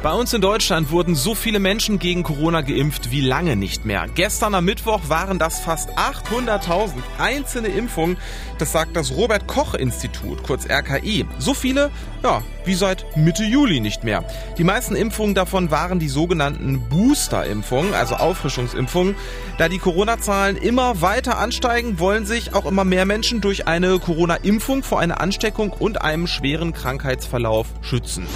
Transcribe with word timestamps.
Bei 0.00 0.12
uns 0.12 0.32
in 0.32 0.40
Deutschland 0.40 0.92
wurden 0.92 1.16
so 1.16 1.34
viele 1.34 1.58
Menschen 1.58 1.98
gegen 1.98 2.22
Corona 2.22 2.60
geimpft 2.60 3.10
wie 3.10 3.20
lange 3.20 3.56
nicht 3.56 3.84
mehr. 3.84 4.06
Gestern 4.14 4.54
am 4.54 4.64
Mittwoch 4.64 5.00
waren 5.08 5.40
das 5.40 5.58
fast 5.58 5.90
800.000 5.98 6.92
einzelne 7.18 7.66
Impfungen. 7.66 8.16
Das 8.58 8.70
sagt 8.70 8.94
das 8.94 9.10
Robert 9.10 9.48
Koch 9.48 9.74
Institut, 9.74 10.44
kurz 10.44 10.66
RKI. 10.70 11.26
So 11.40 11.52
viele, 11.52 11.90
ja, 12.22 12.42
wie 12.64 12.74
seit 12.74 13.16
Mitte 13.16 13.42
Juli 13.42 13.80
nicht 13.80 14.04
mehr. 14.04 14.24
Die 14.56 14.62
meisten 14.62 14.94
Impfungen 14.94 15.34
davon 15.34 15.72
waren 15.72 15.98
die 15.98 16.08
sogenannten 16.08 16.80
Booster-Impfungen, 16.88 17.92
also 17.92 18.14
Auffrischungsimpfungen. 18.14 19.16
Da 19.58 19.68
die 19.68 19.78
Corona-Zahlen 19.78 20.56
immer 20.56 21.02
weiter 21.02 21.38
ansteigen, 21.38 21.98
wollen 21.98 22.24
sich 22.24 22.54
auch 22.54 22.66
immer 22.66 22.84
mehr 22.84 23.04
Menschen 23.04 23.40
durch 23.40 23.66
eine 23.66 23.98
Corona-Impfung 23.98 24.84
vor 24.84 25.00
einer 25.00 25.20
Ansteckung 25.20 25.72
und 25.72 26.02
einem 26.02 26.28
schweren 26.28 26.72
Krankheitsverlauf 26.72 27.66
schützen. 27.82 28.28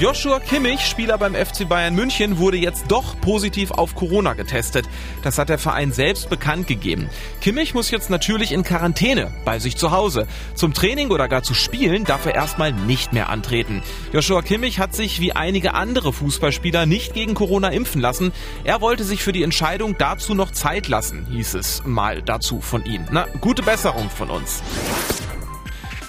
Joshua 0.00 0.38
Kimmich, 0.38 0.86
Spieler 0.86 1.18
beim 1.18 1.34
FC 1.34 1.68
Bayern 1.68 1.92
München, 1.92 2.38
wurde 2.38 2.56
jetzt 2.56 2.84
doch 2.86 3.20
positiv 3.20 3.72
auf 3.72 3.96
Corona 3.96 4.34
getestet. 4.34 4.88
Das 5.24 5.38
hat 5.38 5.48
der 5.48 5.58
Verein 5.58 5.90
selbst 5.90 6.30
bekannt 6.30 6.68
gegeben. 6.68 7.10
Kimmich 7.40 7.74
muss 7.74 7.90
jetzt 7.90 8.08
natürlich 8.08 8.52
in 8.52 8.62
Quarantäne 8.62 9.32
bei 9.44 9.58
sich 9.58 9.76
zu 9.76 9.90
Hause. 9.90 10.28
Zum 10.54 10.72
Training 10.72 11.10
oder 11.10 11.26
gar 11.26 11.42
zu 11.42 11.52
spielen 11.52 12.04
darf 12.04 12.26
er 12.26 12.36
erstmal 12.36 12.72
nicht 12.72 13.12
mehr 13.12 13.28
antreten. 13.28 13.82
Joshua 14.12 14.42
Kimmich 14.42 14.78
hat 14.78 14.94
sich 14.94 15.18
wie 15.18 15.32
einige 15.32 15.74
andere 15.74 16.12
Fußballspieler 16.12 16.86
nicht 16.86 17.12
gegen 17.12 17.34
Corona 17.34 17.70
impfen 17.70 18.00
lassen. 18.00 18.30
Er 18.62 18.80
wollte 18.80 19.02
sich 19.02 19.24
für 19.24 19.32
die 19.32 19.42
Entscheidung 19.42 19.96
dazu 19.98 20.32
noch 20.32 20.52
Zeit 20.52 20.86
lassen, 20.86 21.26
hieß 21.28 21.54
es 21.54 21.82
mal 21.84 22.22
dazu 22.22 22.60
von 22.60 22.84
ihm. 22.84 23.04
Na, 23.10 23.26
gute 23.40 23.64
Besserung 23.64 24.10
von 24.10 24.30
uns. 24.30 24.62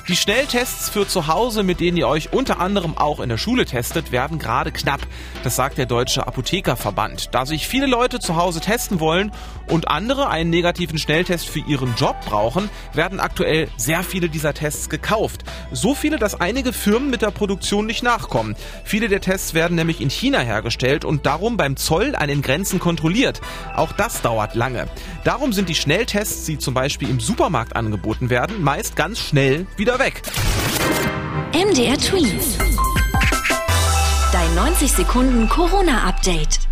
Die 0.10 0.16
Schnelltests 0.16 0.90
für 0.90 1.08
zu 1.08 1.28
Hause, 1.28 1.62
mit 1.62 1.80
denen 1.80 1.96
ihr 1.96 2.08
euch 2.08 2.34
unter 2.34 2.60
anderem 2.60 2.98
auch 2.98 3.20
in 3.20 3.30
der 3.30 3.38
Schule 3.38 3.66
testet, 3.66 4.12
werden 4.12 4.40
gerade 4.40 4.72
knapp. 4.72 5.02
Das 5.44 5.56
sagt 5.56 5.78
der 5.78 5.86
Deutsche 5.86 6.26
Apothekerverband. 6.26 7.30
Da 7.32 7.46
sich 7.46 7.68
viele 7.68 7.86
Leute 7.86 8.20
zu 8.20 8.36
Hause 8.36 8.60
testen 8.60 9.00
wollen 9.00 9.32
und 9.68 9.88
andere 9.88 10.28
einen 10.30 10.50
negativen 10.50 10.98
Schnelltest 10.98 11.48
für 11.48 11.60
ihren 11.60 11.94
Job 11.94 12.16
brauchen, 12.26 12.72
werden 12.92 13.20
aktuell 13.20 13.68
sehr 13.78 14.02
viele 14.02 14.30
dieser 14.30 14.56
Tests 14.56 14.90
gekauft. 14.90 15.44
So 15.72 15.94
viele, 15.94 16.18
dass 16.18 16.42
einige 16.42 16.74
Firmen 16.74 17.12
mit 17.12 17.22
der 17.22 17.30
Produktion 17.30 17.86
nicht 17.86 18.02
nachkommen. 18.02 18.56
Viele 18.86 19.10
der 19.10 19.22
Tests 19.22 19.54
werden 19.54 19.76
nämlich 19.76 20.02
in 20.02 20.10
China 20.10 20.40
hergestellt 20.40 21.06
und 21.06 21.28
darum 21.28 21.56
beim 21.56 21.78
Zoll 21.78 22.16
an 22.16 22.30
den 22.30 22.42
Grenzen 22.42 22.80
kontrolliert. 22.80 23.42
Auch 23.76 23.92
das 23.92 24.24
dauert 24.24 24.56
lange. 24.56 24.88
Darum 25.24 25.54
sind 25.54 25.70
die 25.70 25.76
Schnelltests, 25.76 26.46
die 26.46 26.58
zum 26.58 26.74
Beispiel 26.74 27.12
im 27.12 27.20
Supermarkt 27.20 27.76
angeboten 27.76 28.32
werden, 28.32 28.64
meist 28.64 28.96
ganz 28.96 29.20
schnell 29.20 29.68
wieder 29.78 29.99
weg. 30.00 30.22
MDR 31.52 31.98
Twins. 31.98 32.58
Dein 34.32 34.56
90 34.56 34.92
Sekunden 34.92 35.50
Corona-Update. 35.50 36.69